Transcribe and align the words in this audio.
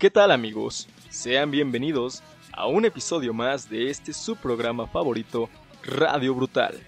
¿Qué 0.00 0.10
tal 0.10 0.30
amigos? 0.30 0.88
Sean 1.10 1.50
bienvenidos 1.50 2.22
a 2.54 2.66
un 2.66 2.86
episodio 2.86 3.34
más 3.34 3.68
de 3.68 3.90
este 3.90 4.14
su 4.14 4.34
programa 4.34 4.86
favorito, 4.86 5.50
Radio 5.82 6.34
Brutal, 6.34 6.80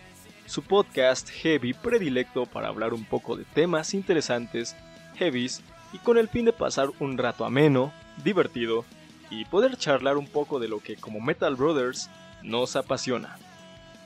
su 0.46 0.62
podcast 0.62 1.28
heavy 1.28 1.74
predilecto 1.74 2.46
para 2.46 2.68
hablar 2.68 2.94
un 2.94 3.04
poco 3.04 3.36
de 3.36 3.44
temas 3.44 3.92
interesantes, 3.92 4.74
heavies 5.16 5.60
y 5.92 5.98
con 5.98 6.16
el 6.16 6.26
fin 6.26 6.46
de 6.46 6.54
pasar 6.54 6.88
un 7.00 7.18
rato 7.18 7.44
ameno, 7.44 7.92
divertido 8.24 8.86
y 9.28 9.44
poder 9.44 9.76
charlar 9.76 10.16
un 10.16 10.26
poco 10.26 10.58
de 10.58 10.68
lo 10.68 10.80
que 10.80 10.96
como 10.96 11.20
Metal 11.20 11.54
Brothers 11.54 12.08
nos 12.42 12.76
apasiona. 12.76 13.36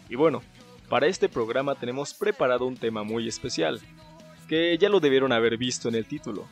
Y 0.08 0.16
bueno, 0.16 0.42
para 0.88 1.06
este 1.06 1.28
programa 1.28 1.76
tenemos 1.76 2.12
preparado 2.12 2.66
un 2.66 2.76
tema 2.76 3.04
muy 3.04 3.28
especial, 3.28 3.80
que 4.48 4.76
ya 4.78 4.88
lo 4.88 4.98
debieron 4.98 5.30
haber 5.30 5.56
visto 5.58 5.88
en 5.88 5.94
el 5.94 6.06
título. 6.06 6.48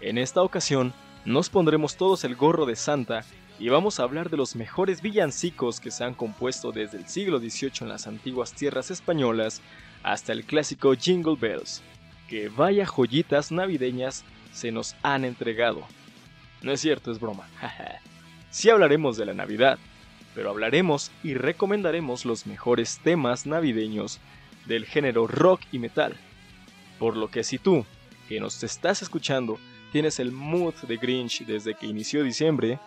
En 0.00 0.16
esta 0.16 0.42
ocasión 0.42 0.94
nos 1.24 1.50
pondremos 1.50 1.96
todos 1.96 2.24
el 2.24 2.36
gorro 2.36 2.66
de 2.66 2.76
Santa 2.76 3.24
y 3.58 3.68
vamos 3.68 3.98
a 3.98 4.04
hablar 4.04 4.30
de 4.30 4.36
los 4.36 4.54
mejores 4.54 5.02
villancicos 5.02 5.80
que 5.80 5.90
se 5.90 6.04
han 6.04 6.14
compuesto 6.14 6.72
desde 6.72 6.98
el 6.98 7.08
siglo 7.08 7.38
XVIII 7.38 7.72
en 7.80 7.88
las 7.88 8.06
antiguas 8.06 8.52
tierras 8.52 8.90
españolas 8.90 9.60
hasta 10.02 10.32
el 10.32 10.44
clásico 10.44 10.94
Jingle 10.94 11.36
Bells, 11.38 11.82
que 12.28 12.48
vaya 12.48 12.86
joyitas 12.86 13.50
navideñas 13.50 14.24
se 14.52 14.70
nos 14.70 14.94
han 15.02 15.24
entregado. 15.24 15.86
No 16.62 16.72
es 16.72 16.80
cierto, 16.80 17.10
es 17.10 17.20
broma. 17.20 17.48
sí 18.50 18.70
hablaremos 18.70 19.16
de 19.16 19.26
la 19.26 19.34
Navidad, 19.34 19.78
pero 20.34 20.50
hablaremos 20.50 21.10
y 21.22 21.34
recomendaremos 21.34 22.24
los 22.24 22.46
mejores 22.46 23.00
temas 23.02 23.44
navideños 23.44 24.20
del 24.66 24.84
género 24.84 25.26
rock 25.26 25.62
y 25.72 25.78
metal. 25.78 26.16
Por 26.98 27.16
lo 27.16 27.28
que 27.28 27.42
si 27.42 27.58
tú, 27.58 27.84
que 28.28 28.40
nos 28.40 28.62
estás 28.62 29.02
escuchando, 29.02 29.58
tienes 29.92 30.18
el 30.18 30.32
mood 30.32 30.74
de 30.86 30.96
Grinch 30.96 31.44
desde 31.44 31.74
que 31.74 31.86
inició 31.86 32.22
diciembre, 32.22 32.78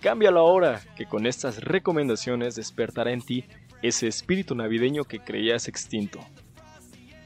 cámbialo 0.00 0.40
ahora, 0.40 0.80
que 0.96 1.06
con 1.06 1.26
estas 1.26 1.62
recomendaciones 1.62 2.54
despertará 2.54 3.12
en 3.12 3.22
ti 3.22 3.44
ese 3.82 4.08
espíritu 4.08 4.54
navideño 4.54 5.04
que 5.04 5.20
creías 5.20 5.68
extinto. 5.68 6.20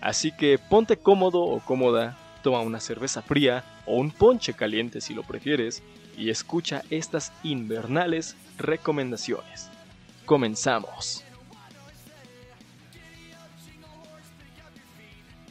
Así 0.00 0.32
que 0.32 0.58
ponte 0.58 0.96
cómodo 0.96 1.42
o 1.42 1.60
cómoda, 1.60 2.18
toma 2.42 2.60
una 2.60 2.80
cerveza 2.80 3.22
fría 3.22 3.64
o 3.86 3.96
un 3.96 4.10
ponche 4.10 4.52
caliente 4.52 5.00
si 5.00 5.14
lo 5.14 5.22
prefieres 5.22 5.82
y 6.18 6.30
escucha 6.30 6.82
estas 6.90 7.32
invernales 7.42 8.36
recomendaciones. 8.58 9.70
Comenzamos. 10.26 11.24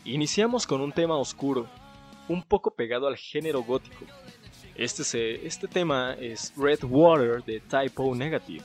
Iniciamos 0.04 0.68
con 0.68 0.82
un 0.82 0.92
tema 0.92 1.16
oscuro 1.16 1.70
un 2.32 2.44
poco 2.44 2.72
pegado 2.72 3.08
al 3.08 3.18
género 3.18 3.64
gótico. 3.64 4.06
Este, 4.76 5.04
se, 5.04 5.46
este 5.46 5.68
tema 5.68 6.14
es 6.14 6.54
Red 6.56 6.84
Water 6.84 7.44
de 7.44 7.60
Typo 7.60 8.16
Negative, 8.16 8.64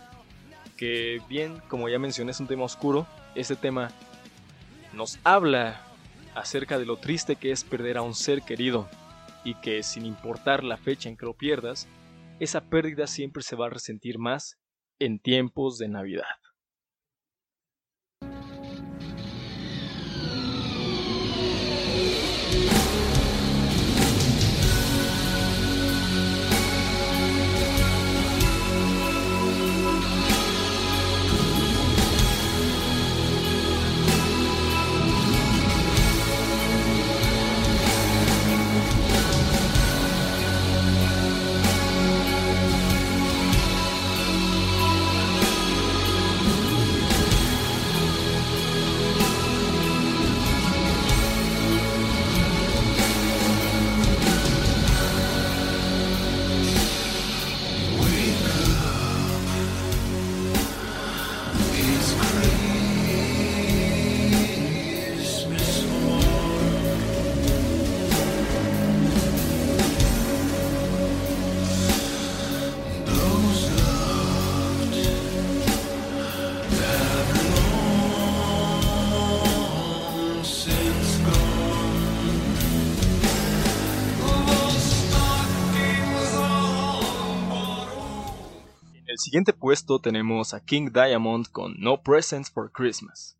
que 0.77 1.21
bien, 1.29 1.61
como 1.69 1.89
ya 1.89 1.99
mencioné, 1.99 2.31
es 2.31 2.41
un 2.41 2.47
tema 2.47 2.65
oscuro. 2.65 3.07
Este 3.35 3.57
tema 3.57 3.91
nos 4.93 5.19
habla 5.25 5.83
acerca 6.35 6.79
de 6.79 6.87
lo 6.87 6.97
triste 6.97 7.37
que 7.37 7.51
es 7.51 7.65
perder 7.65 7.99
a 7.99 8.03
un 8.03 8.15
ser 8.15 8.43
querido 8.43 8.89
y 9.45 9.55
que 9.55 9.83
sin 9.83 10.07
importar 10.07 10.65
la 10.65 10.77
fecha 10.77 11.09
en 11.09 11.17
que 11.17 11.27
lo 11.27 11.35
pierdas, 11.35 11.89
esa 12.41 12.61
pérdida 12.69 13.07
siempre 13.07 13.43
se 13.43 13.57
va 13.57 13.67
a 13.67 13.71
resentir 13.71 14.19
más 14.19 14.59
en 14.99 15.19
tiempos 15.19 15.79
de 15.79 15.89
Navidad. 15.89 16.25
Siguiente 89.19 89.53
puesto 89.53 90.01
tenemos 90.01 90.55
a 90.55 90.65
King 90.65 90.91
Diamond 90.93 91.47
con 91.51 91.75
No 91.79 92.03
Presents 92.03 92.51
for 92.51 92.71
Christmas. 92.73 93.37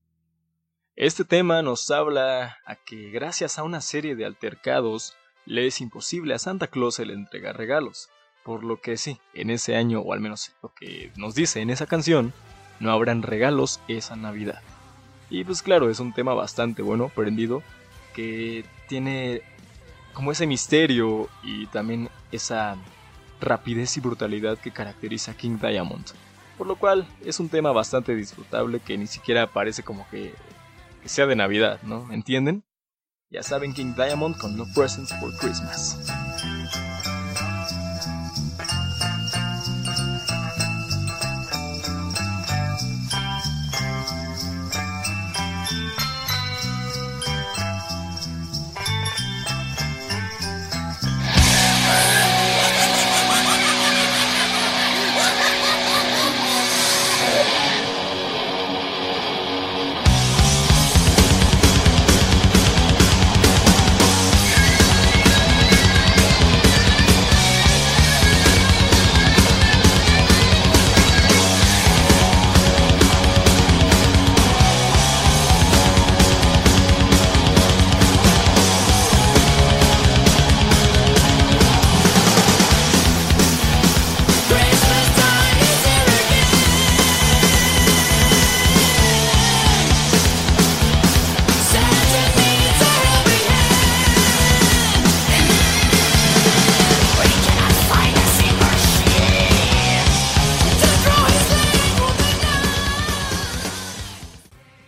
Este 0.95 1.25
tema 1.25 1.61
nos 1.63 1.91
habla 1.91 2.59
a 2.65 2.77
que 2.77 3.11
gracias 3.11 3.59
a 3.59 3.63
una 3.63 3.81
serie 3.81 4.17
de 4.17 4.25
altercados 4.25 5.15
le 5.45 5.67
es 5.67 5.81
imposible 5.81 6.35
a 6.35 6.39
Santa 6.39 6.69
Claus 6.69 6.99
el 6.99 7.11
entregar 7.11 7.57
regalos, 7.57 8.09
por 8.45 8.65
lo 8.65 8.81
que 8.81 8.97
sí, 8.97 9.21
en 9.35 9.51
ese 9.51 9.77
año, 9.77 10.01
o 10.01 10.13
al 10.13 10.21
menos 10.21 10.53
lo 10.63 10.73
que 10.73 11.13
nos 11.17 11.35
dice 11.35 11.61
en 11.61 11.71
esa 11.71 11.87
canción, 11.87 12.33
no 12.81 12.91
habrán 12.91 13.23
regalos 13.23 13.81
esa 13.89 14.17
Navidad. 14.17 14.63
Y 15.31 15.45
pues 15.45 15.63
claro, 15.63 15.91
es 15.91 16.01
un 16.01 16.13
tema 16.13 16.35
bastante 16.35 16.83
bueno, 16.83 17.11
prendido, 17.15 17.63
que 18.15 18.65
tiene 18.89 19.43
como 20.15 20.33
ese 20.33 20.47
misterio 20.47 21.29
y 21.43 21.67
también 21.67 22.09
esa 22.33 22.77
rapidez 23.41 23.97
y 23.97 24.01
brutalidad 24.01 24.59
que 24.59 24.71
caracteriza 24.71 25.33
a 25.33 25.37
King 25.37 25.59
Diamond. 25.61 26.07
Por 26.57 26.67
lo 26.67 26.77
cual 26.77 27.07
es 27.25 27.39
un 27.39 27.49
tema 27.49 27.73
bastante 27.73 28.15
disfrutable 28.15 28.81
que 28.81 28.97
ni 28.97 29.07
siquiera 29.07 29.53
parece 29.53 29.83
como 29.83 30.09
que, 30.11 30.35
que 31.03 31.09
sea 31.09 31.27
de 31.27 31.37
Navidad, 31.37 31.81
¿no? 31.83 32.11
¿Entienden? 32.13 32.65
Ya 33.31 33.43
saben 33.43 33.75
King 33.75 33.95
Diamond 33.95 34.39
con 34.39 34.57
No 34.57 34.65
Presents 34.75 35.13
for 35.21 35.37
Christmas. 35.39 36.16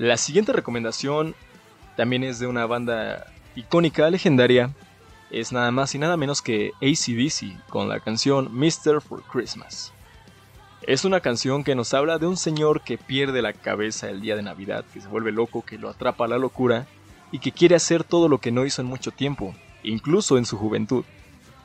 La 0.08 0.16
siguiente 0.16 0.54
recomendación 0.54 1.34
también 1.94 2.24
es 2.24 2.38
de 2.38 2.46
una 2.46 2.64
banda 2.64 3.26
icónica, 3.54 4.08
legendaria, 4.08 4.70
es 5.30 5.52
nada 5.52 5.70
más 5.70 5.94
y 5.94 5.98
nada 5.98 6.16
menos 6.16 6.40
que 6.40 6.72
ACDC 6.80 7.68
con 7.68 7.90
la 7.90 8.00
canción 8.00 8.48
Mr. 8.50 9.02
for 9.02 9.22
Christmas. 9.30 9.92
Es 10.80 11.04
una 11.04 11.20
canción 11.20 11.62
que 11.62 11.74
nos 11.74 11.92
habla 11.92 12.16
de 12.16 12.26
un 12.26 12.38
señor 12.38 12.80
que 12.80 12.96
pierde 12.96 13.42
la 13.42 13.52
cabeza 13.52 14.08
el 14.08 14.22
día 14.22 14.34
de 14.34 14.40
Navidad, 14.40 14.86
que 14.94 15.02
se 15.02 15.08
vuelve 15.08 15.30
loco, 15.30 15.62
que 15.62 15.76
lo 15.76 15.90
atrapa 15.90 16.26
la 16.26 16.38
locura 16.38 16.86
y 17.30 17.40
que 17.40 17.52
quiere 17.52 17.76
hacer 17.76 18.02
todo 18.02 18.30
lo 18.30 18.38
que 18.38 18.50
no 18.50 18.64
hizo 18.64 18.80
en 18.80 18.88
mucho 18.88 19.10
tiempo, 19.10 19.54
incluso 19.82 20.38
en 20.38 20.46
su 20.46 20.56
juventud. 20.56 21.04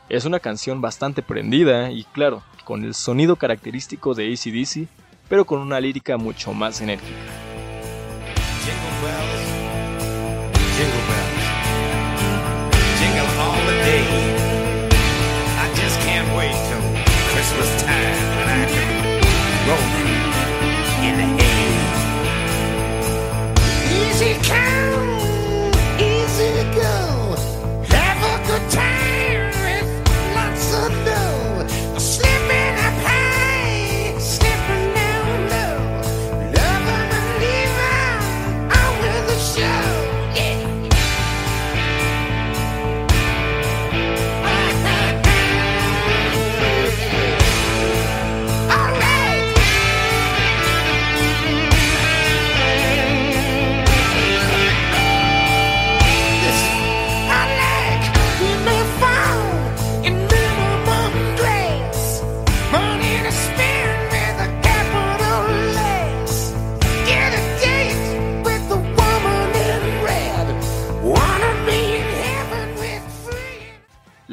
Es 0.10 0.26
una 0.26 0.42
canción 0.42 0.82
bastante 0.82 1.22
prendida 1.22 1.92
y 1.92 2.04
claro, 2.04 2.44
con 2.66 2.84
el 2.84 2.94
sonido 2.94 3.38
característico 3.38 4.14
de 4.14 4.34
ACDC, 4.34 4.90
pero 5.30 5.46
con 5.46 5.60
una 5.60 5.80
lírica 5.80 6.18
mucho 6.18 6.52
más 6.52 6.82
enérgica. 6.82 7.53
Jingle 8.66 9.02
bells. 9.02 9.33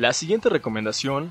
La 0.00 0.14
siguiente 0.14 0.48
recomendación 0.48 1.30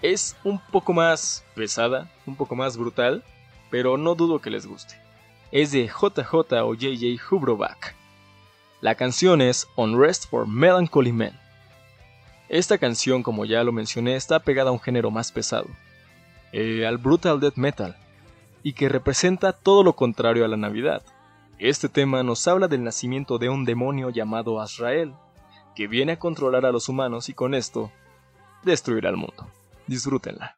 es 0.00 0.34
un 0.42 0.58
poco 0.58 0.94
más 0.94 1.44
pesada, 1.54 2.10
un 2.24 2.36
poco 2.36 2.56
más 2.56 2.78
brutal, 2.78 3.22
pero 3.70 3.98
no 3.98 4.14
dudo 4.14 4.38
que 4.38 4.48
les 4.48 4.66
guste. 4.66 4.94
Es 5.52 5.72
de 5.72 5.88
JJ 5.88 6.54
o 6.64 6.74
JJ 6.74 7.20
Hubrovac. 7.30 7.94
La 8.80 8.94
canción 8.94 9.42
es 9.42 9.68
Unrest 9.76 10.30
for 10.30 10.48
Melancholy 10.48 11.12
Men. 11.12 11.38
Esta 12.48 12.78
canción, 12.78 13.22
como 13.22 13.44
ya 13.44 13.62
lo 13.62 13.72
mencioné, 13.72 14.16
está 14.16 14.38
pegada 14.38 14.70
a 14.70 14.72
un 14.72 14.80
género 14.80 15.10
más 15.10 15.30
pesado, 15.30 15.66
eh, 16.52 16.86
al 16.86 16.96
brutal 16.96 17.40
death 17.40 17.56
metal, 17.56 17.94
y 18.62 18.72
que 18.72 18.88
representa 18.88 19.52
todo 19.52 19.82
lo 19.82 19.96
contrario 19.96 20.46
a 20.46 20.48
la 20.48 20.56
Navidad. 20.56 21.02
Este 21.58 21.90
tema 21.90 22.22
nos 22.22 22.48
habla 22.48 22.68
del 22.68 22.84
nacimiento 22.84 23.36
de 23.36 23.50
un 23.50 23.66
demonio 23.66 24.08
llamado 24.08 24.62
Azrael, 24.62 25.12
que 25.76 25.86
viene 25.86 26.12
a 26.12 26.18
controlar 26.18 26.64
a 26.64 26.72
los 26.72 26.88
humanos 26.88 27.28
y 27.28 27.34
con 27.34 27.54
esto 27.54 27.92
destruir 28.62 29.06
al 29.06 29.16
mundo. 29.16 29.46
Disfrútenla. 29.86 30.57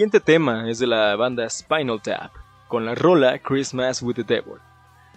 Siguiente 0.00 0.20
tema 0.20 0.70
es 0.70 0.78
de 0.78 0.86
la 0.86 1.14
banda 1.14 1.46
Spinal 1.50 2.00
Tap, 2.00 2.32
con 2.68 2.86
la 2.86 2.94
rola 2.94 3.38
Christmas 3.38 4.00
with 4.00 4.14
the 4.14 4.24
Devil. 4.24 4.54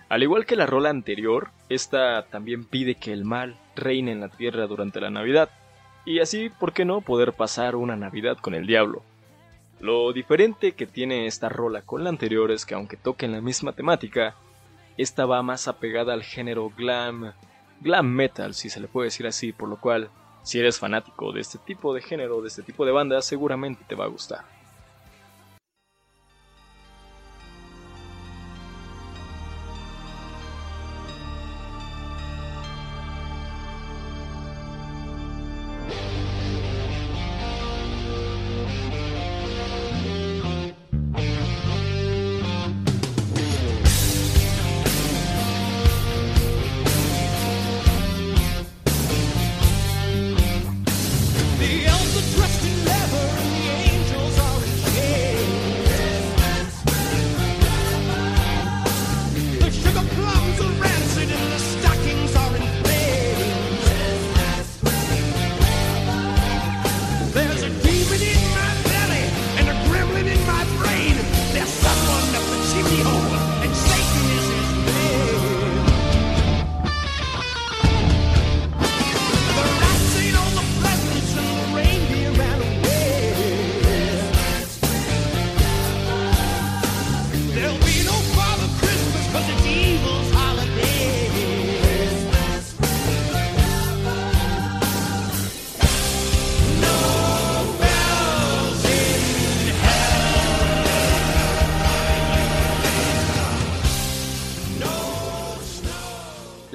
Al 0.09 0.23
igual 0.23 0.45
que 0.45 0.57
la 0.57 0.65
rola 0.65 0.89
anterior, 0.89 1.51
esta 1.69 2.25
también 2.25 2.65
pide 2.65 2.95
que 2.95 3.13
el 3.13 3.23
mal 3.23 3.55
reine 3.77 4.11
en 4.11 4.19
la 4.19 4.27
tierra 4.27 4.67
durante 4.67 4.99
la 4.99 5.09
Navidad, 5.09 5.49
y 6.03 6.19
así, 6.19 6.49
¿por 6.49 6.73
qué 6.73 6.83
no?, 6.83 6.99
poder 6.99 7.31
pasar 7.31 7.77
una 7.77 7.95
Navidad 7.95 8.37
con 8.41 8.55
el 8.55 8.67
diablo. 8.67 9.03
Lo 9.79 10.11
diferente 10.11 10.73
que 10.73 10.85
tiene 10.85 11.27
esta 11.27 11.47
rola 11.47 11.83
con 11.83 12.03
la 12.03 12.09
anterior 12.09 12.51
es 12.51 12.65
que 12.65 12.75
aunque 12.75 12.97
toquen 12.97 13.31
la 13.31 13.39
misma 13.39 13.71
temática, 13.71 14.35
esta 14.97 15.25
va 15.25 15.41
más 15.43 15.69
apegada 15.69 16.11
al 16.11 16.23
género 16.23 16.69
glam, 16.75 17.31
glam 17.79 18.07
metal, 18.09 18.53
si 18.53 18.69
se 18.69 18.81
le 18.81 18.89
puede 18.89 19.07
decir 19.07 19.27
así, 19.27 19.53
por 19.53 19.69
lo 19.69 19.77
cual, 19.77 20.09
si 20.41 20.59
eres 20.59 20.77
fanático 20.77 21.31
de 21.31 21.39
este 21.39 21.57
tipo 21.57 21.93
de 21.93 22.01
género, 22.01 22.41
de 22.41 22.49
este 22.49 22.63
tipo 22.63 22.85
de 22.85 22.91
banda, 22.91 23.21
seguramente 23.21 23.85
te 23.87 23.95
va 23.95 24.03
a 24.03 24.09
gustar. 24.09 24.43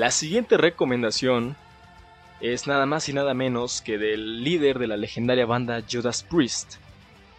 La 0.09 0.13
siguiente 0.13 0.57
recomendación 0.57 1.55
es 2.41 2.67
nada 2.67 2.87
más 2.87 3.11
y 3.11 3.13
nada 3.13 3.35
menos 3.35 3.83
que 3.83 3.99
del 3.99 4.43
líder 4.43 4.79
de 4.79 4.87
la 4.87 4.97
legendaria 4.97 5.45
banda 5.45 5.83
Judas 5.87 6.23
Priest, 6.23 6.77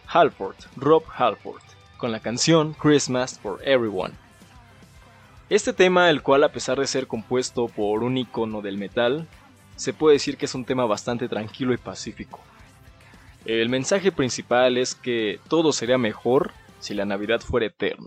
Halford, 0.06 0.54
Rob 0.76 1.02
Halford, 1.12 1.62
con 1.96 2.12
la 2.12 2.20
canción 2.20 2.74
Christmas 2.74 3.40
for 3.40 3.58
Everyone. 3.64 4.14
Este 5.48 5.72
tema, 5.72 6.10
el 6.10 6.22
cual 6.22 6.44
a 6.44 6.52
pesar 6.52 6.78
de 6.78 6.86
ser 6.86 7.08
compuesto 7.08 7.66
por 7.66 8.04
un 8.04 8.16
icono 8.16 8.62
del 8.62 8.78
metal, 8.78 9.26
se 9.74 9.92
puede 9.92 10.14
decir 10.14 10.36
que 10.36 10.44
es 10.44 10.54
un 10.54 10.64
tema 10.64 10.84
bastante 10.84 11.28
tranquilo 11.28 11.74
y 11.74 11.76
pacífico. 11.76 12.38
El 13.46 13.68
mensaje 13.68 14.12
principal 14.12 14.78
es 14.78 14.94
que 14.94 15.40
todo 15.48 15.72
sería 15.72 15.98
mejor 15.98 16.52
si 16.78 16.94
la 16.94 17.04
Navidad 17.04 17.40
fuera 17.40 17.66
eterna. 17.66 18.06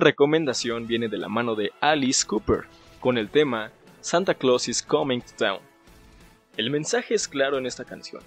Recomendación 0.00 0.86
viene 0.86 1.08
de 1.08 1.18
la 1.18 1.28
mano 1.28 1.54
de 1.54 1.72
Alice 1.80 2.26
Cooper, 2.26 2.64
con 3.00 3.18
el 3.18 3.28
tema 3.28 3.70
Santa 4.00 4.34
Claus 4.34 4.68
is 4.68 4.82
Coming 4.82 5.20
to 5.20 5.32
Town. 5.36 5.60
El 6.56 6.70
mensaje 6.70 7.14
es 7.14 7.28
claro 7.28 7.58
en 7.58 7.66
esta 7.66 7.84
canción. 7.84 8.22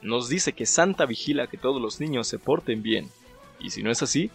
Nos 0.00 0.28
dice 0.28 0.52
que 0.52 0.66
Santa 0.66 1.06
vigila 1.06 1.46
que 1.46 1.58
todos 1.58 1.80
los 1.80 2.00
niños 2.00 2.26
se 2.26 2.38
porten 2.38 2.82
bien, 2.82 3.08
y 3.60 3.70
si 3.70 3.82
no 3.82 3.90
es 3.90 4.02
así, 4.02 4.30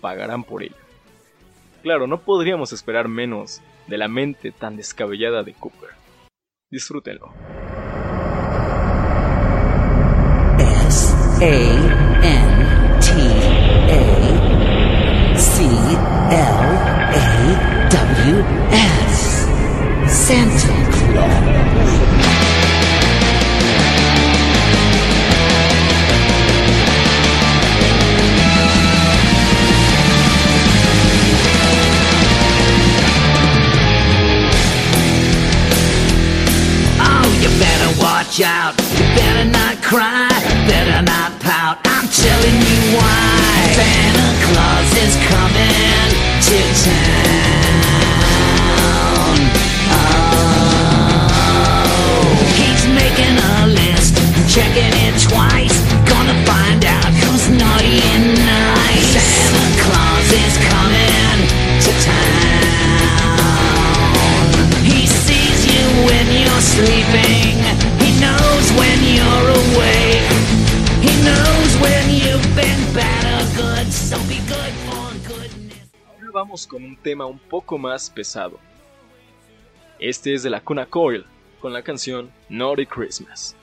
pagarán 0.00 0.44
por 0.44 0.62
ello. 0.62 0.76
Claro, 1.82 2.06
no 2.06 2.20
podríamos 2.20 2.72
esperar 2.72 3.08
menos 3.08 3.60
de 3.86 3.96
la 3.96 4.08
mente 4.08 4.52
tan 4.52 4.76
descabellada 4.76 5.42
de 5.42 5.54
Cooper. 5.54 5.90
Disfrútenlo. 6.70 7.32
S 10.58 11.14
A 11.40 11.95
S. 18.72 19.46
Santa 20.08 20.74
Claus. 20.90 21.96
Oh, 36.98 37.38
you 37.40 37.48
better 37.60 38.00
watch 38.00 38.40
out. 38.40 38.74
You 38.92 39.04
better 39.14 39.44
not 39.48 39.80
cry. 39.82 40.28
Better 40.66 41.02
not 41.02 41.38
pout. 41.40 41.78
I'm 41.84 42.08
telling 42.08 42.56
you 42.66 42.96
why. 42.96 43.72
Santa 43.76 44.28
Claus 44.44 44.96
is 45.04 45.16
coming 45.28 45.95
to 46.46 46.52
town. 46.84 47.45
Con 76.68 76.84
un 76.84 76.96
tema 76.96 77.26
un 77.26 77.38
poco 77.38 77.76
más 77.76 78.08
pesado. 78.08 78.58
Este 79.98 80.32
es 80.32 80.44
de 80.44 80.50
la 80.50 80.60
Cuna 80.60 80.86
Coil, 80.86 81.24
con 81.60 81.72
la 81.72 81.82
canción 81.82 82.30
Naughty 82.48 82.86
Christmas. 82.86 83.56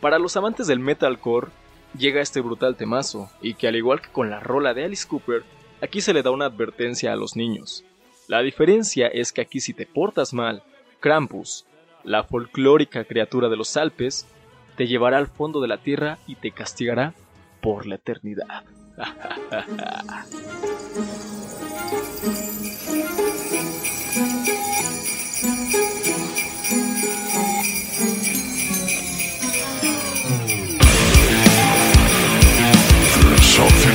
Para 0.00 0.18
los 0.18 0.36
amantes 0.36 0.66
del 0.66 0.80
metalcore, 0.80 1.48
llega 1.96 2.20
este 2.20 2.40
brutal 2.40 2.76
temazo, 2.76 3.30
y 3.40 3.54
que 3.54 3.68
al 3.68 3.76
igual 3.76 4.02
que 4.02 4.10
con 4.10 4.28
la 4.28 4.40
rola 4.40 4.74
de 4.74 4.84
Alice 4.84 5.08
Cooper, 5.08 5.44
aquí 5.80 6.02
se 6.02 6.12
le 6.12 6.22
da 6.22 6.30
una 6.30 6.46
advertencia 6.46 7.12
a 7.12 7.16
los 7.16 7.36
niños. 7.36 7.84
La 8.28 8.42
diferencia 8.42 9.08
es 9.08 9.32
que 9.32 9.40
aquí 9.40 9.60
si 9.60 9.72
te 9.72 9.86
portas 9.86 10.34
mal, 10.34 10.62
Krampus, 11.00 11.64
la 12.04 12.24
folclórica 12.24 13.04
criatura 13.04 13.48
de 13.48 13.56
los 13.56 13.76
Alpes, 13.76 14.26
te 14.76 14.86
llevará 14.86 15.18
al 15.18 15.28
fondo 15.28 15.60
de 15.60 15.68
la 15.68 15.78
tierra 15.78 16.18
y 16.26 16.36
te 16.36 16.50
castigará 16.50 17.14
por 17.60 17.86
la 17.86 17.94
eternidad. 17.94 18.64
Showtime. 33.52 33.91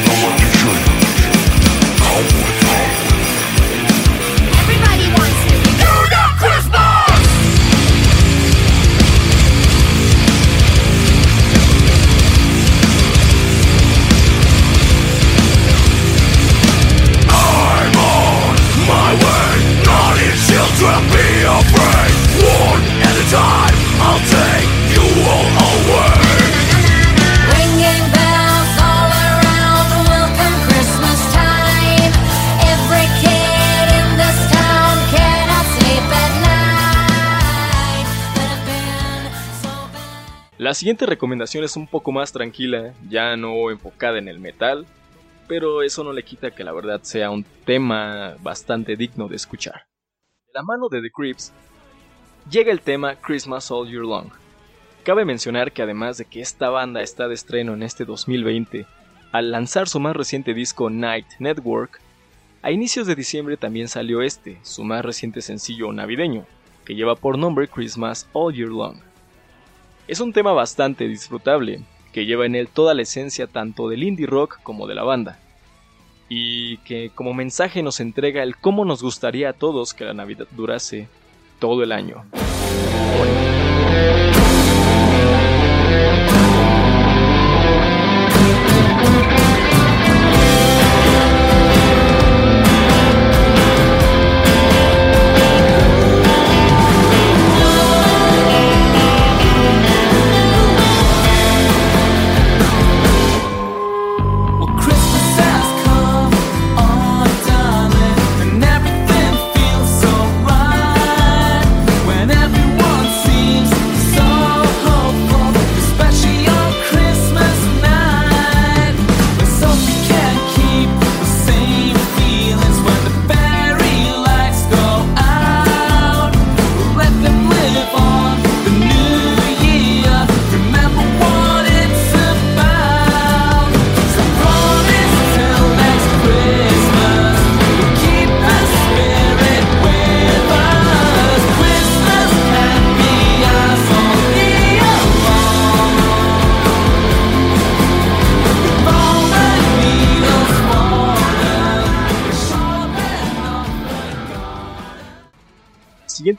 La 40.68 40.74
siguiente 40.74 41.06
recomendación 41.06 41.64
es 41.64 41.78
un 41.78 41.88
poco 41.88 42.12
más 42.12 42.34
tranquila, 42.34 42.94
ya 43.10 43.38
no 43.38 43.72
enfocada 43.72 44.18
en 44.18 44.28
el 44.28 44.38
metal, 44.38 44.86
pero 45.48 45.82
eso 45.82 46.04
no 46.04 46.12
le 46.12 46.24
quita 46.24 46.52
que 46.52 46.66
la 46.66 46.74
verdad 46.74 47.00
sea 47.04 47.30
un 47.30 47.46
tema 47.64 48.36
bastante 48.42 48.98
digno 48.98 49.30
de 49.30 49.38
escuchar. 49.38 49.86
De 50.46 50.52
la 50.54 50.64
mano 50.64 50.90
de 50.90 51.02
The 51.02 51.10
Creeps, 51.10 51.54
llega 52.52 52.70
el 52.70 52.82
tema 52.82 53.16
Christmas 53.16 53.72
All 53.72 53.88
Year 53.88 54.04
Long. 54.04 54.28
Cabe 55.06 55.24
mencionar 55.24 55.72
que 55.72 55.84
además 55.84 56.18
de 56.18 56.26
que 56.26 56.42
esta 56.42 56.70
banda 56.70 57.02
está 57.02 57.30
de 57.30 57.36
estreno 57.36 57.74
en 57.74 57.82
este 57.82 58.04
2020, 58.04 58.86
al 59.32 59.52
lanzar 59.52 59.88
su 59.88 60.02
más 60.02 60.18
reciente 60.18 60.54
disco 60.54 60.90
Night 60.90 61.28
Network, 61.40 62.02
a 62.62 62.72
inicios 62.72 63.08
de 63.08 63.16
diciembre 63.16 63.56
también 63.56 63.88
salió 63.88 64.22
este, 64.22 64.60
su 64.64 64.84
más 64.84 65.06
reciente 65.06 65.42
sencillo 65.42 65.94
navideño, 65.94 66.46
que 66.84 66.94
lleva 66.94 67.16
por 67.16 67.38
nombre 67.38 67.70
Christmas 67.70 68.28
All 68.34 68.54
Year 68.54 68.68
Long. 68.68 69.07
Es 70.08 70.22
un 70.22 70.32
tema 70.32 70.54
bastante 70.54 71.06
disfrutable, 71.06 71.82
que 72.14 72.26
lleva 72.26 72.46
en 72.46 72.56
él 72.56 72.70
toda 72.70 72.94
la 72.94 73.02
esencia 73.02 73.46
tanto 73.46 73.90
del 73.90 74.04
indie 74.04 74.26
rock 74.26 74.58
como 74.64 74.88
de 74.88 74.96
la 74.96 75.04
banda, 75.04 75.38
y 76.30 76.78
que 76.78 77.12
como 77.14 77.34
mensaje 77.34 77.84
nos 77.84 78.00
entrega 78.00 78.42
el 78.42 78.56
cómo 78.56 78.86
nos 78.86 79.04
gustaría 79.04 79.50
a 79.50 79.54
todos 79.54 79.94
que 79.94 80.06
la 80.06 80.14
Navidad 80.14 80.48
durase 80.52 81.10
todo 81.60 81.84
el 81.84 81.92
año. 81.92 82.24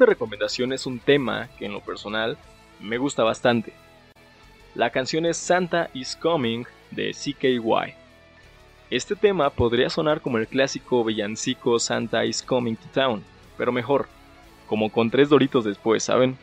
Recomendación 0.07 0.73
es 0.73 0.87
un 0.87 0.99
tema 0.99 1.49
que 1.59 1.67
en 1.67 1.73
lo 1.73 1.81
personal 1.81 2.37
me 2.81 2.99
gusta 2.99 3.23
bastante. 3.25 3.73
La 4.75 4.91
canción 4.91 5.27
es 5.27 5.37
Santa 5.37 5.91
is 5.95 6.17
Coming 6.17 6.65
de 6.91 7.13
CKY. 7.13 7.95
Este 8.91 9.17
tema 9.17 9.51
podría 9.51 9.91
sonar 9.91 10.21
como 10.21 10.39
el 10.39 10.47
clásico 10.47 11.05
villancico 11.05 11.79
Santa 11.79 12.25
is 12.25 12.43
Coming 12.43 12.77
to 12.77 12.89
Town, 12.93 13.25
pero 13.57 13.73
mejor, 13.73 14.09
como 14.67 14.91
con 14.91 15.11
tres 15.11 15.29
doritos 15.29 15.65
después, 15.65 16.05
¿saben? 16.05 16.39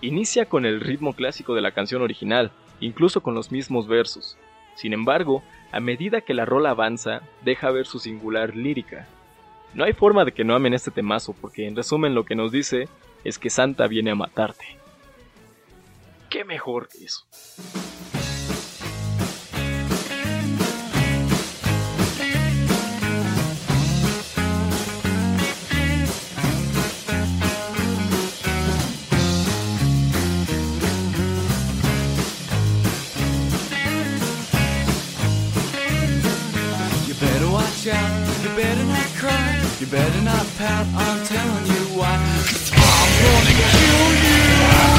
Inicia 0.00 0.46
con 0.46 0.66
el 0.66 0.80
ritmo 0.80 1.14
clásico 1.14 1.54
de 1.54 1.60
la 1.60 1.72
canción 1.72 2.02
original, 2.02 2.52
incluso 2.80 3.22
con 3.22 3.34
los 3.34 3.50
mismos 3.50 3.88
versos. 3.88 4.36
Sin 4.74 4.92
embargo, 4.92 5.42
a 5.72 5.80
medida 5.80 6.20
que 6.20 6.34
la 6.34 6.44
rola 6.44 6.70
avanza, 6.70 7.22
deja 7.44 7.70
ver 7.70 7.86
su 7.86 7.98
singular 7.98 8.54
lírica. 8.54 9.06
No 9.74 9.84
hay 9.84 9.92
forma 9.92 10.24
de 10.24 10.32
que 10.32 10.44
no 10.44 10.54
amen 10.54 10.74
este 10.74 10.90
temazo, 10.90 11.34
porque 11.40 11.66
en 11.66 11.76
resumen 11.76 12.14
lo 12.14 12.24
que 12.24 12.34
nos 12.34 12.52
dice 12.52 12.88
es 13.24 13.38
que 13.38 13.50
Santa 13.50 13.86
viene 13.86 14.10
a 14.10 14.14
matarte. 14.14 14.64
¿Qué 16.30 16.44
mejor 16.44 16.88
que 16.88 17.04
eso? 17.04 17.26
You 39.80 39.86
better 39.86 40.20
not 40.22 40.44
pout, 40.56 40.86
I'm 40.92 41.24
telling 41.26 41.66
you 41.66 41.98
why. 41.98 42.16
I'm 42.72 43.10
gonna 43.22 43.54
kill 43.70 44.94
you. 44.94 44.97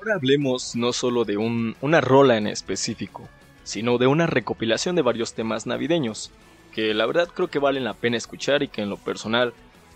Ahora 0.00 0.14
hablemos 0.14 0.74
no 0.76 0.94
solo 0.94 1.26
de 1.26 1.36
un- 1.36 1.76
una 1.82 2.00
rola 2.00 2.38
en 2.38 2.46
específico, 2.46 3.28
sino 3.64 3.98
de 3.98 4.06
una 4.06 4.26
recopilación 4.26 4.96
de 4.96 5.02
varios 5.02 5.34
temas 5.34 5.66
navideños, 5.66 6.30
que 6.72 6.94
la 6.94 7.04
verdad 7.04 7.28
creo 7.28 7.48
que 7.48 7.58
valen 7.58 7.84
la 7.84 7.92
pena 7.92 8.16
escuchar 8.16 8.62
y 8.62 8.68
que 8.68 8.80
en 8.80 8.88
lo 8.88 8.96
personal 8.96 9.52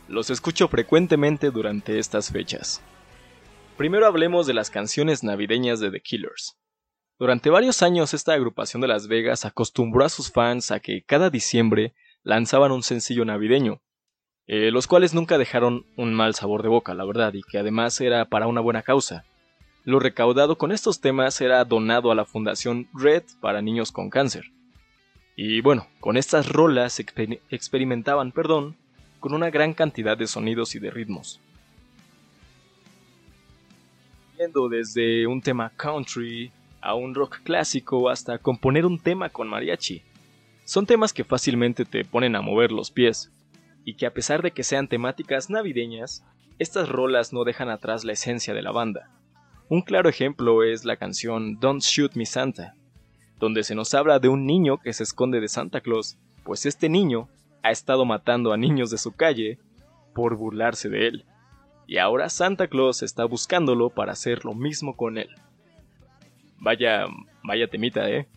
los 0.07 0.29
escucho 0.29 0.69
frecuentemente 0.69 1.51
durante 1.51 1.99
estas 1.99 2.31
fechas. 2.31 2.83
Primero 3.79 4.07
hablemos 4.07 4.47
de 4.47 4.53
las 4.53 4.69
canciones 4.69 5.25
navideñas 5.25 5.81
de 5.81 5.91
The 5.91 6.03
Killers. 6.03 6.59
Durante 7.19 7.49
varios 7.49 7.81
años 7.81 8.13
esta 8.13 8.35
agrupación 8.35 8.83
de 8.83 8.89
Las 8.89 9.09
Vegas 9.09 9.47
acostumbró 9.47 10.05
a 10.05 10.11
sus 10.11 10.31
fans 10.31 10.71
a 10.71 10.81
que 10.81 11.03
cada 11.03 11.31
diciembre 11.31 11.95
lanzaban 12.23 12.73
un 12.73 12.83
sencillo 12.83 13.25
navideño, 13.25 13.81
eh, 14.47 14.71
los 14.71 14.87
cuales 14.87 15.15
nunca 15.15 15.39
dejaron 15.39 15.87
un 15.97 16.13
mal 16.13 16.35
sabor 16.35 16.63
de 16.63 16.69
boca, 16.69 16.93
la 16.93 17.07
verdad, 17.07 17.33
y 17.33 17.43
que 17.43 17.57
además 17.57 17.99
era 18.03 18.27
para 18.27 18.47
una 18.49 18.61
buena 18.61 18.83
causa. 18.83 19.25
Lo 19.85 19.99
recaudado 19.99 20.57
con 20.57 20.73
estos 20.73 21.01
temas 21.01 21.41
era 21.43 21.63
donado 21.65 22.11
a 22.11 22.15
la 22.15 22.25
Fundación 22.25 22.89
Red 22.95 23.25
para 23.41 23.61
niños 23.61 23.93
con 23.93 24.09
cáncer. 24.09 24.51
Y 25.37 25.61
bueno, 25.61 25.87
con 26.01 26.17
estas 26.17 26.49
rolas 26.49 26.99
exper- 27.01 27.41
experimentaban, 27.51 28.33
perdón, 28.33 28.77
con 29.21 29.35
una 29.35 29.51
gran 29.51 29.75
cantidad 29.75 30.17
de 30.17 30.27
sonidos 30.27 30.75
y 30.75 30.79
de 30.79 30.91
ritmos. 30.91 31.39
Yendo 34.39 34.69
desde 34.71 35.27
un 35.27 35.43
tema 35.43 35.71
country 35.77 36.51
a 36.81 36.95
un 36.95 37.15
rock 37.15 37.41
clásico 37.43 38.09
hasta 38.09 38.39
componer 38.39 38.87
un 38.87 38.99
tema 38.99 39.29
con 39.29 39.49
mariachi. 39.49 40.03
Son 40.65 40.87
temas 40.87 41.13
que 41.13 41.25
fácilmente 41.25 41.85
te 41.85 42.07
ponen 42.07 42.37
a 42.37 42.41
mover 42.41 42.73
los 42.73 42.91
pies, 42.91 43.31
y 43.85 43.95
que 43.95 44.07
a 44.07 44.15
pesar 44.15 44.41
de 44.41 44.51
que 44.51 44.65
sean 44.65 44.89
temáticas 44.89 45.51
navideñas, 45.51 46.25
estas 46.59 46.89
rolas 46.89 47.35
no 47.35 47.45
dejan 47.45 47.69
atrás 47.69 48.05
la 48.05 48.13
esencia 48.13 48.55
de 48.55 48.63
la 48.63 48.71
banda. 48.71 49.11
Un 49.69 49.81
claro 49.81 50.11
ejemplo 50.11 50.63
es 50.63 50.85
la 50.85 50.97
canción 50.97 51.59
Don't 51.59 51.83
Shoot 51.83 52.17
Me 52.17 52.27
Santa, 52.27 52.75
donde 53.41 53.63
se 53.65 53.75
nos 53.75 53.95
habla 53.95 54.19
de 54.19 54.29
un 54.29 54.45
niño 54.45 54.79
que 54.79 54.93
se 54.93 55.05
esconde 55.05 55.41
de 55.41 55.49
Santa 55.49 55.81
Claus, 55.81 56.19
pues 56.45 56.67
este 56.67 56.91
niño 56.91 57.29
ha 57.63 57.71
estado 57.71 58.05
matando 58.05 58.53
a 58.53 58.59
niños 58.59 58.91
de 58.91 58.99
su 58.99 59.13
calle 59.13 59.59
por 60.15 60.37
burlarse 60.37 60.91
de 60.91 61.09
él. 61.09 61.25
Y 61.87 61.97
ahora 61.97 62.29
Santa 62.29 62.69
Claus 62.69 63.03
está 63.03 63.25
buscándolo 63.25 63.89
para 63.89 64.13
hacer 64.13 64.45
lo 64.45 64.53
mismo 64.53 64.97
con 64.97 65.17
él. 65.17 65.31
Vaya, 66.59 67.07
vaya 67.43 67.67
temita, 67.67 68.11
¿eh? 68.11 68.29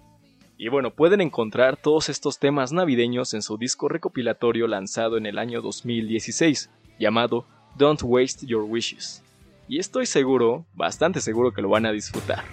Y 0.57 0.69
bueno, 0.69 0.91
pueden 0.91 1.19
encontrar 1.19 1.75
todos 1.75 2.07
estos 2.07 2.39
temas 2.39 2.71
navideños 2.71 3.33
en 3.33 3.41
su 3.41 3.57
disco 3.57 3.89
recopilatorio 3.89 4.65
lanzado 4.67 5.17
en 5.17 5.25
el 5.25 5.37
año 5.37 5.61
2016, 5.61 6.69
llamado 6.97 7.45
Don't 7.77 8.01
Waste 8.03 8.47
Your 8.47 8.63
Wishes. 8.63 9.23
Y 9.69 9.79
estoy 9.79 10.05
seguro, 10.05 10.65
bastante 10.73 11.19
seguro 11.19 11.53
que 11.53 11.61
lo 11.61 11.69
van 11.69 11.85
a 11.85 11.91
disfrutar. 11.91 12.45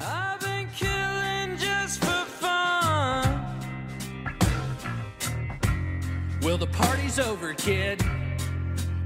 Well, 6.42 6.59
the 6.59 6.66
party's 6.66 7.18
over, 7.18 7.55
kid. 7.55 8.03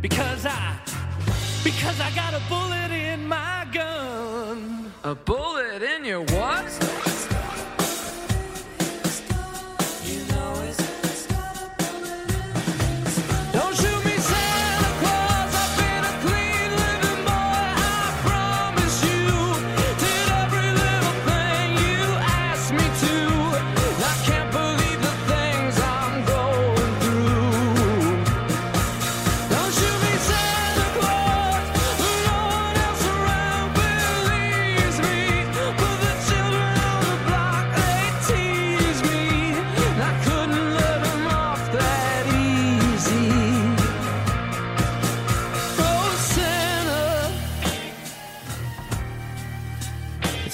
Because 0.01 0.47
I, 0.47 0.77
because 1.63 2.01
I 2.01 2.11
got 2.15 2.35
a 2.35 2.41
bullet 2.49 2.91
in 2.91 3.29
my 3.29 3.67
gun. 3.73 4.93
A 5.05 5.15
bullet 5.15 5.83
in 5.83 6.05
your 6.05 6.23
what? 6.23 6.78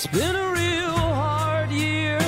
It's 0.05 0.19
been 0.19 0.37
a 0.37 0.53
real 0.53 0.91
hard 0.91 1.71
year. 1.71 2.19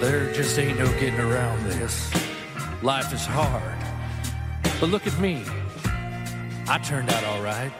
There 0.00 0.32
just 0.32 0.58
ain't 0.58 0.78
no 0.78 0.86
getting 1.00 1.20
around 1.20 1.64
this. 1.64 2.10
Life 2.82 3.12
is 3.14 3.24
hard. 3.24 3.78
But 4.80 4.90
look 4.90 5.06
at 5.06 5.18
me. 5.18 5.42
I 6.68 6.78
turned 6.78 7.10
out 7.10 7.24
all 7.24 7.42
right. 7.42 7.72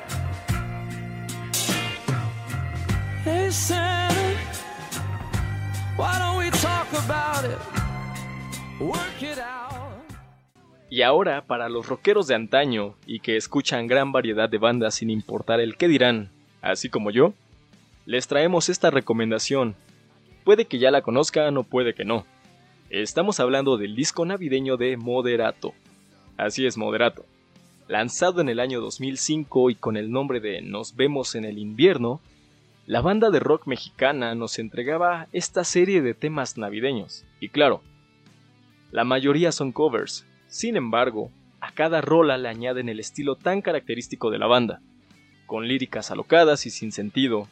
Hey, 3.25 3.51
Santa, 3.51 4.39
why 5.97 6.19
don't 6.19 6.39
we 6.39 6.51
talk 6.51 6.89
about 7.05 7.45
it? 7.45 7.59
Work 8.81 9.23
it 9.23 9.39
out. 9.39 9.69
Y 10.89 11.03
ahora, 11.03 11.47
para 11.47 11.69
los 11.69 11.87
rockeros 11.87 12.27
de 12.27 12.35
antaño 12.35 12.97
y 13.07 13.21
que 13.21 13.37
escuchan 13.37 13.87
gran 13.87 14.11
variedad 14.11 14.49
de 14.49 14.59
bandas 14.59 14.95
sin 14.95 15.11
importar 15.11 15.61
el 15.61 15.77
qué 15.77 15.87
dirán, 15.87 16.31
así 16.63 16.89
como 16.89 17.11
yo, 17.11 17.35
les 18.07 18.27
traemos 18.29 18.69
esta 18.69 18.91
recomendación. 18.91 19.75
Puede 20.45 20.65
que 20.65 20.79
ya 20.79 20.91
la 20.91 21.03
conozcan 21.03 21.57
o 21.57 21.65
puede 21.65 21.95
que 21.95 22.05
no. 22.05 22.25
Estamos 22.89 23.39
hablando 23.41 23.77
del 23.77 23.95
disco 23.95 24.25
navideño 24.25 24.77
de 24.77 24.97
Moderato. 24.97 25.75
Así 26.37 26.67
es, 26.67 26.77
Moderato. 26.77 27.25
Lanzado 27.87 28.41
en 28.41 28.49
el 28.49 28.61
año 28.61 28.81
2005 28.81 29.71
y 29.71 29.75
con 29.75 29.97
el 29.97 30.11
nombre 30.11 30.41
de 30.41 30.63
Nos 30.63 30.97
vemos 30.97 31.35
en 31.35 31.45
el 31.45 31.59
invierno, 31.59 32.21
la 32.87 33.01
banda 33.01 33.31
de 33.31 33.39
rock 33.39 33.67
mexicana 33.67 34.35
nos 34.35 34.59
entregaba 34.59 35.29
esta 35.33 35.63
serie 35.63 36.03
de 36.03 36.15
temas 36.15 36.59
navideños. 36.59 37.25
Y 37.39 37.51
claro, 37.51 37.83
la 38.91 39.05
mayoría 39.05 39.53
son 39.53 39.71
covers. 39.71 40.27
Sin 40.49 40.77
embargo, 40.77 41.31
a 41.61 41.73
cada 41.73 42.01
rola 42.01 42.39
le 42.39 42.49
añaden 42.49 42.89
el 42.89 42.99
estilo 42.99 43.37
tan 43.37 43.63
característico 43.63 44.31
de 44.31 44.39
la 44.39 44.47
banda, 44.47 44.81
con 45.51 45.67
líricas 45.67 46.13
alocadas 46.13 46.65
y 46.67 46.71
sin 46.71 46.93
sentido, 46.93 47.49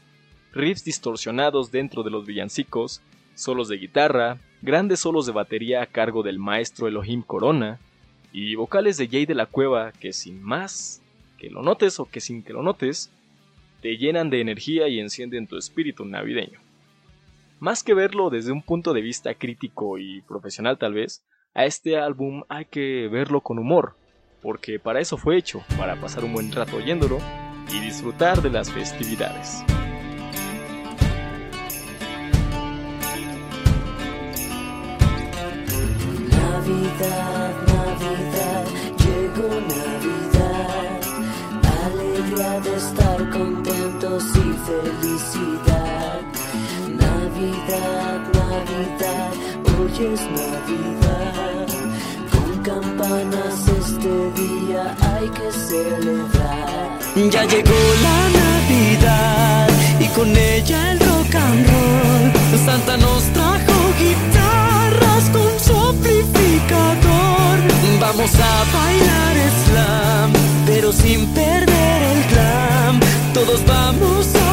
riffs 0.53 0.85
distorsionados 0.85 1.73
dentro 1.73 2.05
de 2.05 2.13
los 2.13 2.27
villancicos, 2.27 3.03
solos 3.35 3.67
de 3.67 3.77
guitarra, 3.77 4.39
grandes 4.63 5.01
solos 5.01 5.27
de 5.27 5.33
batería 5.33 5.83
a 5.83 5.87
cargo 5.87 6.23
del 6.23 6.39
maestro 6.39 6.87
Elohim 6.87 7.23
Corona, 7.23 7.81
y 8.33 8.55
vocales 8.55 8.99
de 8.99 9.09
Jay 9.09 9.27
de 9.27 9.35
la 9.35 9.47
Cueva 9.47 9.91
que 9.91 10.13
sin 10.13 10.41
más 10.41 11.03
que 11.39 11.51
lo 11.51 11.61
notes 11.65 11.99
o 11.99 12.05
que 12.05 12.21
sin 12.21 12.45
que 12.45 12.53
lo 12.53 12.63
notes, 12.63 13.11
te 13.83 13.97
llenan 13.97 14.31
de 14.31 14.43
energía 14.43 14.87
y 14.87 15.01
encienden 15.01 15.49
tu 15.49 15.57
espíritu 15.57 16.05
navideño. 16.05 16.61
Más 17.59 17.83
que 17.83 17.95
verlo 17.95 18.31
desde 18.31 18.53
un 18.53 18.63
punto 18.63 18.93
de 18.93 19.01
vista 19.01 19.35
crítico 19.35 19.99
y 19.99 20.21
profesional 20.21 20.79
tal 20.79 20.95
vez, 20.95 21.25
a 21.53 21.65
este 21.65 21.99
álbum 21.99 22.45
hay 22.49 22.67
que 22.67 23.09
verlo 23.09 23.41
con 23.41 23.59
humor, 23.59 23.97
porque 24.41 24.79
para 24.79 25.01
eso 25.01 25.17
fue 25.17 25.37
hecho, 25.37 25.65
para 25.77 26.01
pasar 26.01 26.23
un 26.23 26.33
buen 26.33 26.53
rato 26.53 26.77
oyéndolo 26.77 27.19
y 27.73 27.81
disfrutar 27.81 28.41
de 28.43 28.51
las 28.51 28.71
festividades. 28.71 29.63
Navidad, 36.31 37.55
Navidad, 37.67 38.65
llegó 38.99 39.49
Navidad, 39.61 41.01
alegría 41.85 42.61
de 42.61 42.77
estar 42.77 43.31
contentos 43.31 44.25
y 44.37 44.53
felicidad. 44.69 46.21
Navidad, 46.89 48.19
Navidad, 48.35 49.33
hoy 49.79 50.07
es 50.13 50.21
Navidad, 50.31 51.67
campanas 52.69 53.57
este 53.81 54.13
día 54.41 54.95
hay 55.11 55.29
que 55.31 55.49
celebrar. 55.53 56.99
Ya 57.33 57.45
llegó 57.45 57.81
la 58.07 58.21
Navidad 58.41 59.69
y 60.01 60.07
con 60.17 60.29
ella 60.37 60.93
el 60.93 61.01
rock 61.01 61.35
and 61.35 61.67
roll. 61.71 62.25
Santa 62.67 62.97
nos 62.99 63.23
trajo 63.37 63.77
guitarras 64.05 65.25
con 65.37 65.51
su 65.67 65.75
amplificador. 65.93 67.57
Vamos 68.01 68.33
a 68.51 68.53
bailar 68.77 69.37
slam, 69.65 70.33
pero 70.67 70.93
sin 70.93 71.27
perder 71.29 72.03
el 72.13 72.21
glam. 72.33 73.01
Todos 73.33 73.61
vamos 73.67 74.27
a 74.35 74.48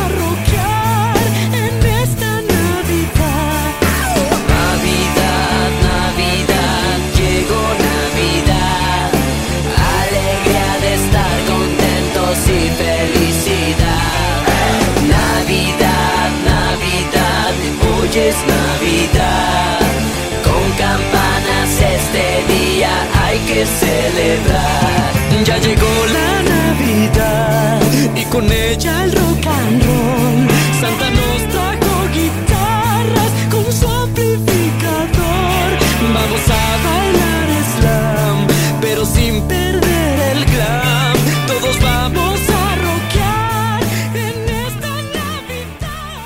Ya 25.45 25.57
llegó 25.59 26.05
la 26.11 26.41
Navidad 26.41 27.81
y 28.15 28.25
con 28.25 28.51
ella 28.51 29.03
el 29.03 29.11
rock 29.11 29.45
and 29.45 29.83
roll. 29.85 30.47
Santa 30.81 31.09
nos 31.11 31.47
trajo 31.51 32.07
guitarras 32.13 33.31
con 33.51 33.71
su 33.71 33.87
amplificador. 33.87 35.67
Vamos 36.13 36.49
a 36.49 36.77
bailar 36.83 37.63
slam, 37.77 38.47
pero 38.81 39.05
sin 39.05 39.47
perder 39.47 40.37
el 40.37 40.45
glam. 40.45 41.17
Todos 41.45 41.79
vamos 41.79 42.39
a 42.49 42.75
rockear 42.77 43.83
en 44.15 44.49
esta 44.49 44.89
Navidad. 45.13 46.25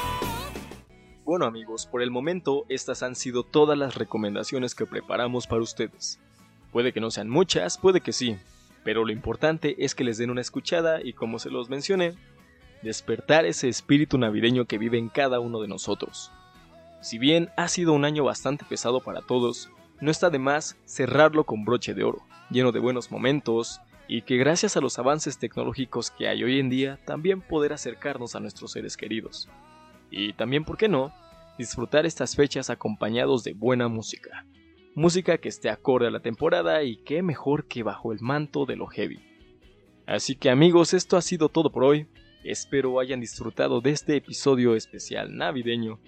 Bueno 1.25 1.45
amigos, 1.45 1.87
por 1.87 2.01
el 2.01 2.09
momento 2.09 2.65
estas 2.69 3.03
han 3.03 3.15
sido 3.15 3.43
todas 3.43 3.77
las 3.77 3.95
recomendaciones 3.95 4.75
que 4.75 4.85
preparamos 4.85 5.45
para 5.45 5.61
ustedes. 5.61 6.19
Puede 6.71 6.93
que 6.93 7.01
no 7.01 7.11
sean 7.11 7.29
muchas, 7.29 7.77
puede 7.77 7.99
que 7.99 8.13
sí, 8.13 8.37
pero 8.89 9.05
lo 9.05 9.11
importante 9.11 9.75
es 9.85 9.93
que 9.93 10.03
les 10.03 10.17
den 10.17 10.31
una 10.31 10.41
escuchada 10.41 10.99
y 11.03 11.13
como 11.13 11.37
se 11.37 11.51
los 11.51 11.69
mencioné, 11.69 12.15
despertar 12.81 13.45
ese 13.45 13.69
espíritu 13.69 14.17
navideño 14.17 14.65
que 14.65 14.79
vive 14.79 14.97
en 14.97 15.09
cada 15.09 15.39
uno 15.39 15.61
de 15.61 15.67
nosotros. 15.67 16.31
Si 16.99 17.19
bien 17.19 17.51
ha 17.55 17.67
sido 17.67 17.93
un 17.93 18.03
año 18.03 18.23
bastante 18.23 18.65
pesado 18.65 18.99
para 19.01 19.21
todos, 19.21 19.69
no 20.01 20.09
está 20.09 20.31
de 20.31 20.39
más 20.39 20.75
cerrarlo 20.85 21.43
con 21.43 21.65
broche 21.65 21.93
de 21.93 22.03
oro, 22.03 22.25
lleno 22.49 22.71
de 22.71 22.79
buenos 22.79 23.11
momentos, 23.11 23.79
y 24.07 24.23
que 24.23 24.37
gracias 24.37 24.75
a 24.75 24.81
los 24.81 24.97
avances 24.97 25.37
tecnológicos 25.37 26.09
que 26.09 26.27
hay 26.27 26.43
hoy 26.43 26.59
en 26.59 26.71
día, 26.71 26.99
también 27.05 27.41
poder 27.41 27.73
acercarnos 27.73 28.33
a 28.35 28.39
nuestros 28.39 28.71
seres 28.71 28.97
queridos. 28.97 29.49
Y 30.09 30.33
también, 30.33 30.65
¿por 30.65 30.77
qué 30.77 30.89
no?, 30.89 31.13
disfrutar 31.59 32.07
estas 32.07 32.35
fechas 32.35 32.71
acompañados 32.71 33.43
de 33.43 33.53
buena 33.53 33.87
música. 33.87 34.47
Música 34.95 35.37
que 35.37 35.49
esté 35.49 35.69
acorde 35.69 36.07
a 36.07 36.11
la 36.11 36.19
temporada 36.19 36.83
y 36.83 36.97
qué 36.97 37.21
mejor 37.21 37.65
que 37.65 37.83
bajo 37.83 38.11
el 38.11 38.19
manto 38.21 38.65
de 38.65 38.75
lo 38.75 38.87
heavy. 38.87 39.19
Así 40.07 40.35
que 40.35 40.49
amigos, 40.49 40.93
esto 40.93 41.15
ha 41.15 41.21
sido 41.21 41.49
todo 41.49 41.71
por 41.71 41.83
hoy. 41.83 42.07
Espero 42.43 42.99
hayan 42.99 43.19
disfrutado 43.19 43.81
de 43.81 43.91
este 43.91 44.15
episodio 44.15 44.75
especial 44.75 45.37
navideño. 45.37 45.99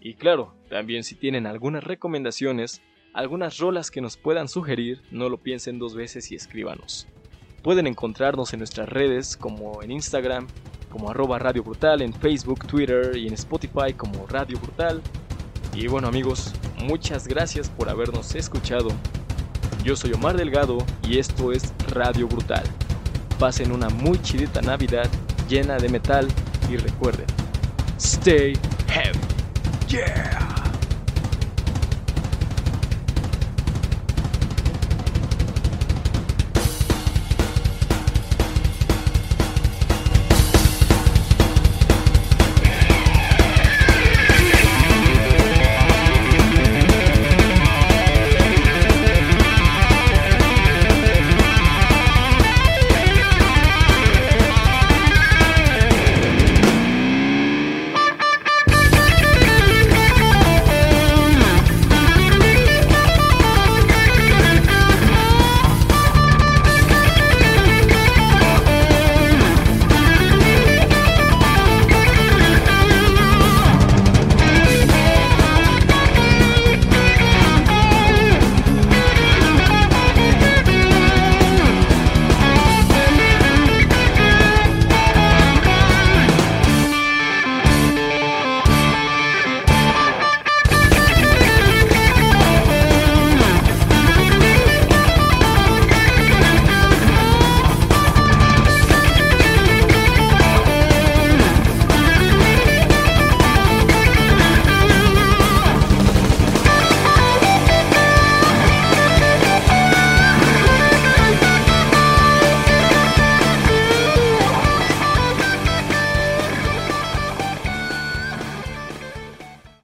Y 0.00 0.14
claro, 0.14 0.54
también 0.68 1.02
si 1.02 1.16
tienen 1.16 1.46
algunas 1.46 1.82
recomendaciones, 1.82 2.80
algunas 3.12 3.58
rolas 3.58 3.90
que 3.90 4.00
nos 4.00 4.16
puedan 4.16 4.48
sugerir, 4.48 5.02
no 5.10 5.28
lo 5.28 5.38
piensen 5.38 5.78
dos 5.78 5.94
veces 5.94 6.30
y 6.30 6.36
escríbanos. 6.36 7.08
Pueden 7.62 7.88
encontrarnos 7.88 8.52
en 8.52 8.60
nuestras 8.60 8.88
redes 8.88 9.36
como 9.36 9.82
en 9.82 9.90
Instagram, 9.90 10.46
como 10.88 11.10
arroba 11.10 11.38
Radio 11.38 11.64
Brutal, 11.64 12.00
en 12.00 12.14
Facebook, 12.14 12.66
Twitter 12.66 13.16
y 13.16 13.26
en 13.26 13.34
Spotify 13.34 13.92
como 13.94 14.26
Radio 14.26 14.58
Brutal. 14.60 15.02
Y 15.74 15.88
bueno 15.88 16.08
amigos, 16.08 16.54
muchas 16.82 17.26
gracias 17.26 17.68
por 17.68 17.88
habernos 17.88 18.34
escuchado. 18.34 18.90
Yo 19.84 19.96
soy 19.96 20.12
Omar 20.12 20.36
Delgado 20.36 20.78
y 21.02 21.18
esto 21.18 21.52
es 21.52 21.72
Radio 21.88 22.26
Brutal. 22.28 22.64
Pasen 23.38 23.72
una 23.72 23.88
muy 23.88 24.20
chidita 24.22 24.60
Navidad 24.60 25.08
llena 25.48 25.76
de 25.78 25.88
metal 25.88 26.28
y 26.70 26.76
recuerden, 26.76 27.26
stay 27.98 28.54
heavy. 28.88 29.18
Yeah. 29.88 30.39